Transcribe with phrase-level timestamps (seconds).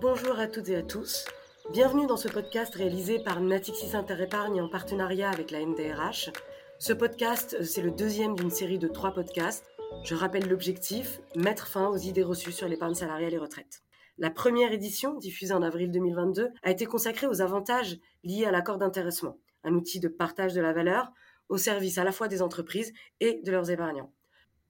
[0.00, 1.24] Bonjour à toutes et à tous.
[1.72, 6.30] Bienvenue dans ce podcast réalisé par Natixis Interépargne en partenariat avec la NDRH.
[6.78, 9.66] Ce podcast, c'est le deuxième d'une série de trois podcasts.
[10.04, 13.82] Je rappelle l'objectif, mettre fin aux idées reçues sur l'épargne salariale et retraite.
[14.18, 18.78] La première édition, diffusée en avril 2022, a été consacrée aux avantages liés à l'accord
[18.78, 21.10] d'intéressement, un outil de partage de la valeur
[21.48, 24.12] au service à la fois des entreprises et de leurs épargnants.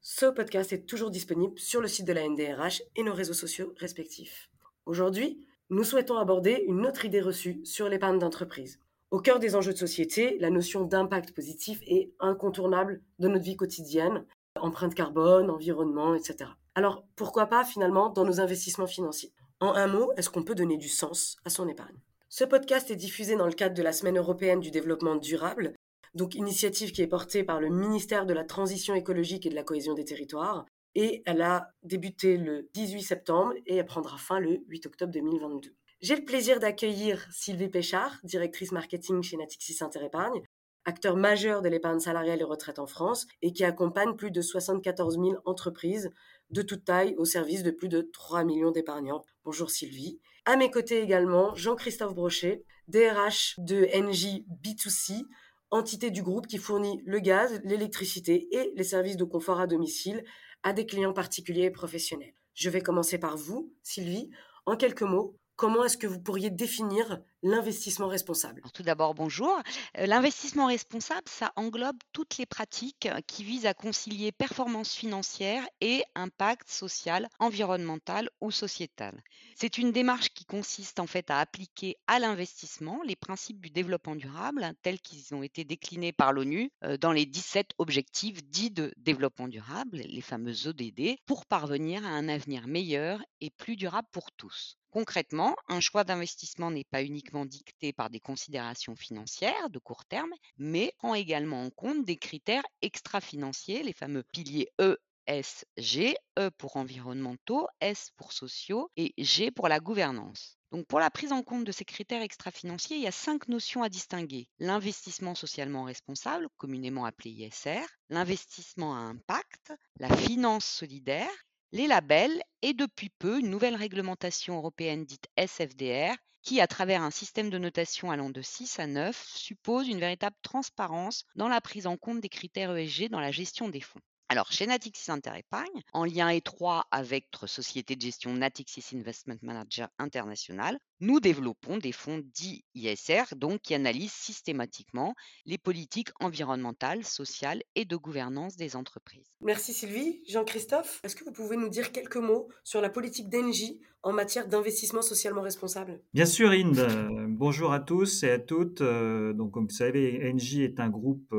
[0.01, 3.75] Ce podcast est toujours disponible sur le site de la NDRH et nos réseaux sociaux
[3.77, 4.49] respectifs.
[4.89, 8.81] Aujourd'hui, nous souhaitons aborder une autre idée reçue sur l'épargne d'entreprise.
[9.11, 13.57] Au cœur des enjeux de société, la notion d'impact positif est incontournable de notre vie
[13.57, 14.25] quotidienne,
[14.59, 16.53] empreinte carbone, environnement, etc.
[16.75, 19.35] Alors pourquoi pas finalement dans nos investissements financiers?
[19.61, 22.01] En un mot, est-ce qu'on peut donner du sens à son épargne?
[22.31, 25.75] Ce podcast est diffusé dans le cadre de la Semaine européenne du développement durable,
[26.15, 29.65] donc initiative qui est portée par le ministère de la Transition écologique et de la
[29.65, 30.65] cohésion des territoires,
[31.01, 35.73] et elle a débuté le 18 septembre et elle prendra fin le 8 octobre 2022.
[36.01, 40.43] J'ai le plaisir d'accueillir Sylvie Péchard, directrice marketing chez Natixis Interépargne,
[40.85, 45.15] acteur majeur de l'épargne salariale et retraite en France et qui accompagne plus de 74
[45.15, 46.11] 000 entreprises
[46.51, 49.25] de toute taille au service de plus de 3 millions d'épargnants.
[49.45, 50.19] Bonjour Sylvie.
[50.47, 55.23] À mes côtés également, Jean-Christophe Brochet, DRH de NJ B2C,
[55.71, 60.25] entité du groupe qui fournit le gaz, l'électricité et les services de confort à domicile
[60.63, 62.35] à des clients particuliers et professionnels.
[62.55, 64.31] Je vais commencer par vous, Sylvie.
[64.67, 69.61] En quelques mots, comment est-ce que vous pourriez définir l'investissement responsable Tout d'abord, bonjour.
[69.99, 76.03] Euh, l'investissement responsable, ça englobe toutes les pratiques qui visent à concilier performance financière et
[76.15, 79.23] impact social, environnemental ou sociétal.
[79.55, 84.17] C'est une démarche qui consiste en fait à appliquer à l'investissement les principes du développement
[84.17, 88.93] durable tels qu'ils ont été déclinés par l'ONU euh, dans les 17 objectifs dits de
[88.97, 94.33] développement durable, les fameux ODD, pour parvenir à un avenir meilleur et plus durable pour
[94.33, 94.79] tous.
[94.91, 100.33] Concrètement, un choix d'investissement n'est pas uniquement dicté par des considérations financières de court terme,
[100.57, 106.51] mais prend également en compte des critères extra-financiers, les fameux piliers E S, G, E
[106.57, 110.57] pour environnementaux, S pour sociaux et G pour la gouvernance.
[110.73, 113.83] Donc pour la prise en compte de ces critères extra-financiers, il y a cinq notions
[113.83, 114.49] à distinguer.
[114.59, 121.29] L'investissement socialement responsable, communément appelé ISR, l'investissement à impact, la finance solidaire
[121.73, 127.11] les labels et depuis peu une nouvelle réglementation européenne dite SFDR qui, à travers un
[127.11, 131.87] système de notation allant de 6 à 9, suppose une véritable transparence dans la prise
[131.87, 134.01] en compte des critères ESG dans la gestion des fonds.
[134.31, 139.89] Alors, chez Natixis Interépargne, en lien étroit avec notre société de gestion Natixis Investment Manager
[139.99, 145.15] International, nous développons des fonds dits ISR, donc qui analysent systématiquement
[145.47, 149.33] les politiques environnementales, sociales et de gouvernance des entreprises.
[149.41, 150.21] Merci Sylvie.
[150.29, 154.47] Jean-Christophe, est-ce que vous pouvez nous dire quelques mots sur la politique d'Engie en matière
[154.47, 156.03] d'investissement socialement responsable?
[156.13, 156.87] Bien sûr, Inde.
[157.31, 158.83] bonjour à tous et à toutes.
[158.83, 161.33] Euh, donc, comme vous savez, Engie est un groupe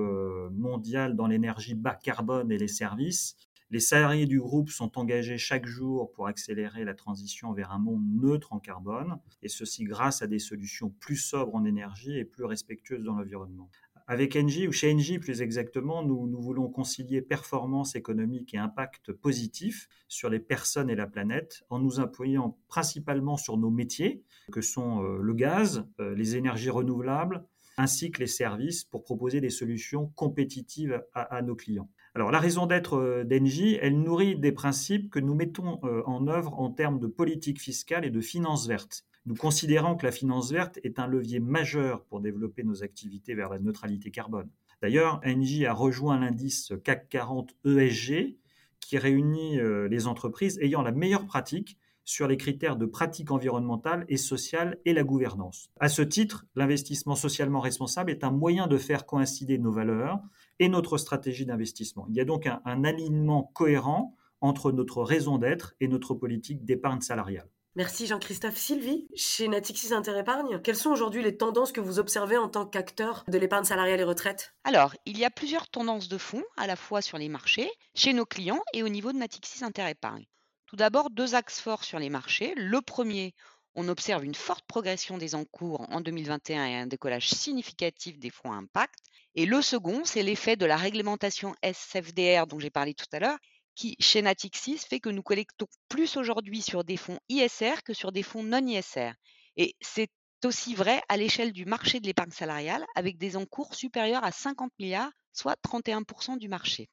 [0.78, 3.36] dans l'énergie bas carbone et les services.
[3.72, 8.04] Les salariés du groupe sont engagés chaque jour pour accélérer la transition vers un monde
[8.20, 12.46] neutre en carbone, et ceci grâce à des solutions plus sobres en énergie et plus
[12.46, 13.70] respectueuses dans l'environnement.
[14.08, 19.12] Avec Engie, ou chez Engie plus exactement, nous, nous, voulons concilier performance économique et impact
[19.12, 24.62] positif sur les personnes et la planète en nous appuyant principalement sur nos métiers, que
[24.62, 27.46] sont euh, le gaz, euh, les énergies renouvelables,
[27.80, 31.90] ainsi que les services pour proposer des solutions compétitives à, nos clients.
[32.14, 36.28] Alors la raison d'être euh, d'Engie, elle nourrit des principes que nous mettons euh, en
[36.28, 39.06] œuvre en termes de politique fiscale et de finances vertes.
[39.26, 43.50] Nous considérons que la finance verte est un levier majeur pour développer nos activités vers
[43.50, 44.50] la neutralité carbone.
[44.82, 48.36] D'ailleurs, Engie a rejoint l'indice CAC 40 ESG
[48.82, 51.78] qui réunit euh, les entreprises ayant la meilleure pratique
[52.10, 55.70] sur les critères de pratique environnementale et sociale et la gouvernance.
[55.80, 60.20] À ce titre, l'investissement socialement responsable est un moyen de faire coïncider nos valeurs
[60.58, 62.08] et notre stratégie d'investissement.
[62.10, 67.02] Il y a donc un, alignement cohérent entre notre raison d'être et notre politique d'épargne
[67.02, 67.48] salariale.
[67.76, 68.58] Merci Jean-Christophe.
[68.58, 73.24] Sylvie, chez Natixis Interépargne, quelles sont aujourd'hui les tendances que vous observez en tant qu'acteur
[73.28, 74.56] de l'épargne salariale et retraite?
[74.64, 78.14] Alors, il y a plusieurs tendances de fonds, à la fois sur les marchés, chez
[78.14, 80.26] nos clients et au niveau de Natixis Interépargne.
[80.70, 82.54] Tout d'abord, deux axes forts sur les marchés.
[82.56, 83.34] Le premier,
[83.74, 88.52] on observe une forte progression des encours en 2021 et un décollage significatif des fonds
[88.52, 88.94] impact.
[89.34, 93.40] Et le second, c'est l'effet de la réglementation SFDR dont j'ai parlé tout à l'heure,
[93.74, 98.12] qui, chez Natixis, fait que nous collectons plus aujourd'hui sur des fonds ISR que sur
[98.12, 99.14] des fonds non ISR.
[99.58, 100.12] Et c'est
[100.46, 104.72] aussi vrai à l'échelle du marché de l'épargne salariale, avec des encours supérieurs à 50
[104.78, 106.90] milliards, soit 31% du marché.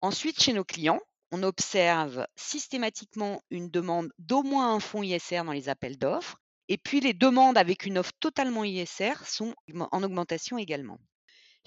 [0.00, 1.00] Ensuite, chez nos clients,
[1.32, 6.38] on observe systématiquement une demande d'au moins un fonds ISR dans les appels d'offres.
[6.68, 10.98] Et puis les demandes avec une offre totalement ISR sont en augmentation également.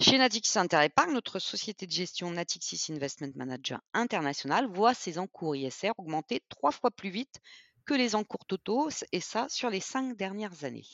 [0.00, 5.92] Chez Natixis Interépargne, notre société de gestion Natixis Investment Manager International voit ses encours ISR
[5.98, 7.40] augmenter trois fois plus vite
[7.86, 10.86] que les encours totaux, et ça sur les cinq dernières années.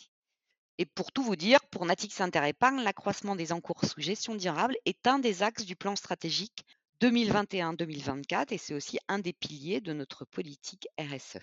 [0.76, 5.06] Et pour tout vous dire, pour Natixis Interépargne, l'accroissement des encours sous gestion durable est
[5.06, 6.64] un des axes du plan stratégique
[7.00, 11.38] 2021-2024 et c'est aussi un des piliers de notre politique RSE.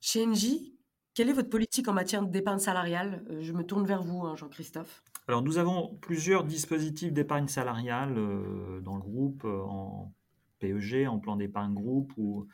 [0.00, 0.74] Chez NJ,
[1.14, 4.36] quelle est votre politique en matière d'épargne salariale euh, Je me tourne vers vous, hein,
[4.36, 5.02] Jean-Christophe.
[5.28, 10.12] Alors nous avons plusieurs dispositifs d'épargne salariale euh, dans le groupe, euh, en
[10.58, 12.46] PEG, en plan d'épargne groupe ou,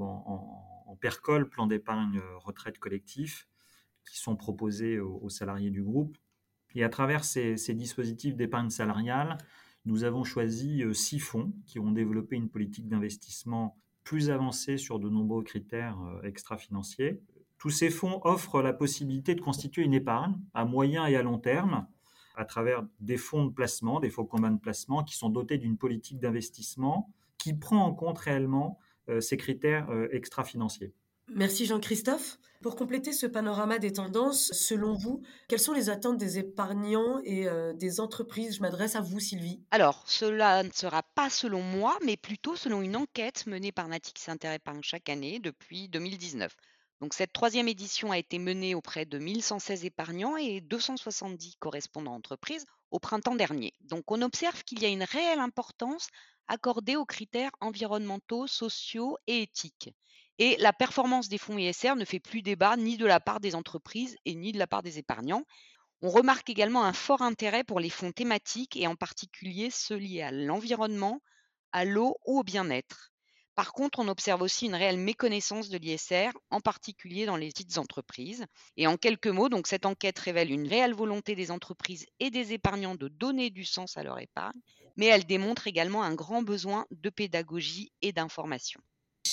[0.00, 3.46] en, PERCOL, plan d'épargne retraite collectif,
[4.10, 6.16] qui sont proposés aux, salariés du groupe.
[6.74, 9.38] Et à travers ces dispositifs d'épargne salariale,
[9.84, 14.98] nous avons choisi euh, six fonds qui ont développé une politique d'investissement plus avancée sur
[14.98, 17.20] de nombreux critères euh, extra-financiers.
[17.58, 21.38] Tous ces fonds offrent la possibilité de constituer une épargne à moyen et à long
[21.38, 21.86] terme
[22.36, 25.76] à travers des fonds de placement, des fonds communs de placement qui sont dotés d'une
[25.76, 28.78] politique d'investissement qui prend en compte réellement
[29.08, 30.92] euh, ces critères extra-financiers.
[31.30, 32.38] Merci Jean-Christophe.
[32.60, 37.46] Pour compléter ce panorama des tendances, selon vous, quelles sont les attentes des épargnants et
[37.46, 38.56] euh, des entreprises?
[38.56, 39.62] Je m'adresse à vous, Sylvie.
[39.70, 44.28] Alors, cela ne sera pas selon moi, mais plutôt selon une enquête menée par Natix
[44.28, 46.52] Interépargne chaque année depuis 2019.
[47.00, 52.64] Donc, cette troisième édition a été menée auprès de 1116 épargnants et 270 correspondants entreprises
[52.90, 53.72] au printemps dernier.
[53.82, 56.08] Donc, on observe qu'il y a une réelle importance
[56.48, 59.90] accordée aux critères environnementaux, sociaux et éthiques.
[60.38, 63.54] Et la performance des fonds ISR ne fait plus débat ni de la part des
[63.54, 65.44] entreprises et ni de la part des épargnants.
[66.00, 70.22] On remarque également un fort intérêt pour les fonds thématiques et en particulier ceux liés
[70.22, 71.20] à l'environnement,
[71.72, 73.10] à l'eau ou au bien-être.
[73.56, 77.76] Par contre, on observe aussi une réelle méconnaissance de l'ISR, en particulier dans les petites
[77.76, 78.46] entreprises.
[78.76, 82.94] Et en quelques mots, cette enquête révèle une réelle volonté des entreprises et des épargnants
[82.94, 84.60] de donner du sens à leur épargne,
[84.96, 88.80] mais elle démontre également un grand besoin de pédagogie et d'information.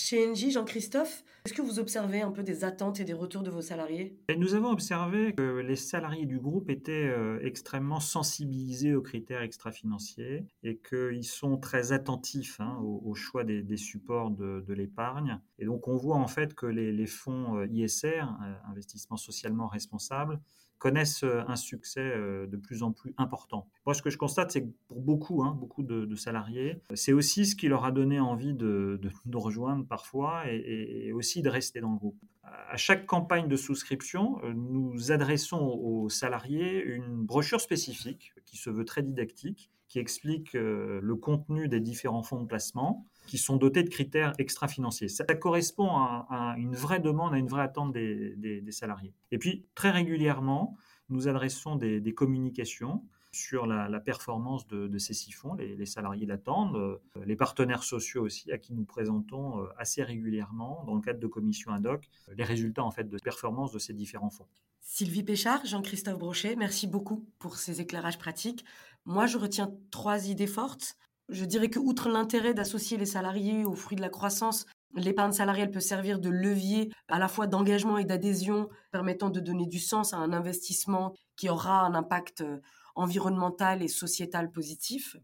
[0.07, 3.50] Chez NJ, Jean-Christophe, est-ce que vous observez un peu des attentes et des retours de
[3.50, 4.19] vos salariés?
[4.38, 10.46] Nous avons observé que les salariés du groupe étaient euh, extrêmement sensibilisés aux critères extra-financiers
[10.62, 15.42] et qu'ils sont très attentifs hein, au, choix des, supports de, l'épargne.
[15.57, 20.40] Et donc on voit en fait que les, fonds euh, ISR, euh, investissement socialement responsable,
[20.77, 23.68] connaissent euh, un succès euh, de plus en plus important.
[23.86, 27.45] Moi, ce que je constate, c'est que pour beaucoup, hein, beaucoup de, salariés, c'est aussi
[27.45, 31.92] ce qui leur a donné envie de, nous rejoindre parfois et, aussi de rester dans
[31.92, 32.18] le groupe.
[32.44, 38.69] À chaque campagne de souscription, euh, nous adressons aux salariés une brochure spécifique qui se
[38.69, 43.83] veut très didactique, qui explique le contenu des différents fonds de placement qui sont dotés
[43.83, 45.07] de critères extra-financiers.
[45.07, 49.13] Ça, correspond à, une vraie demande, à une vraie attente des, salariés.
[49.31, 50.75] Et puis, très régulièrement,
[51.10, 55.56] nous adressons des, communications sur la, performance de, ces six fonds.
[55.56, 60.83] Les, salariés l'attendent, euh, les partenaires sociaux aussi, à qui nous présentons euh, assez régulièrement,
[60.86, 63.94] dans le cadre de commissions ad hoc, les résultats en fait de performance de ces
[63.94, 64.48] différents fonds.
[64.88, 68.63] Sylvie Péchard, Jean-Christophe Brochet, merci beaucoup pour ces éclairages pratiques.
[69.04, 70.95] Moi, je retiens trois idées fortes.
[71.30, 75.72] Je dirais que, outre l'intérêt d'associer les salariés aux fruits de la croissance, l'épargne salariale
[75.72, 80.14] peut servir de levier à la fois d'engagement et d'adhésion, permettant de donner du sens
[80.14, 82.59] à un investissement qui aura un impact euh,
[82.95, 85.18] environnemental et sociétal positif.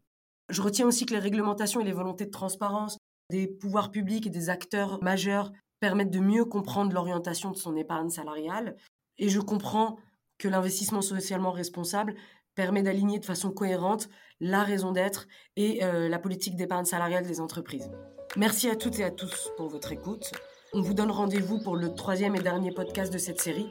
[0.49, 2.97] Je retiens aussi que les réglementations et les volontés de transparence
[3.29, 8.09] des pouvoirs publics et des acteurs majeurs permettent de mieux comprendre l'orientation de son épargne
[8.09, 8.75] salariale.
[9.17, 9.97] Et je comprends
[10.37, 12.15] que l'investissement socialement responsable
[12.55, 17.39] permet d'aligner de façon cohérente la raison d'être et euh, la politique d'épargne salariale des
[17.39, 17.89] entreprises.
[18.37, 20.31] Merci à toutes et à tous pour votre écoute.
[20.73, 23.67] On vous donne rendez-vous pour le troisième et dernier podcast de cette série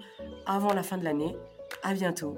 [0.47, 1.37] avant la fin de l'année.
[1.83, 2.37] À bientôt